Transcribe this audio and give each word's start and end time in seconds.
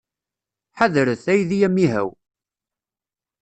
Ḥadret, 0.77 1.25
aydi 1.33 1.59
amihaw! 1.67 2.09